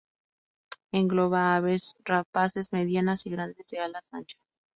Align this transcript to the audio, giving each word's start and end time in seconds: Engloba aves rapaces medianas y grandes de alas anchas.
Engloba 0.91 1.37
aves 1.55 1.93
rapaces 2.03 2.71
medianas 2.71 3.23
y 3.27 3.29
grandes 3.29 3.67
de 3.67 3.79
alas 3.81 4.07
anchas. 4.11 4.41